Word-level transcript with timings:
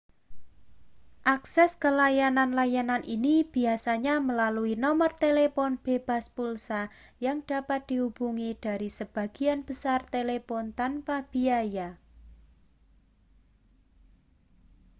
akses 1.33 1.71
ke 1.81 1.89
layanan-layanan 1.99 3.03
ini 3.15 3.35
biasanya 3.55 4.15
melalui 4.27 4.73
nomor 4.85 5.11
telepon 5.23 5.71
bebas 5.85 6.25
pulsa 6.37 6.81
yang 7.25 7.37
dapat 7.51 7.79
dihubungi 7.89 8.49
dari 8.65 8.89
sebagian 8.99 9.59
besar 9.67 9.99
telepon 10.13 10.65
tanpa 10.79 11.15
biaya 11.31 11.89